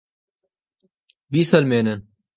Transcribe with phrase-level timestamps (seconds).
[1.31, 1.99] بیسەلمێنن!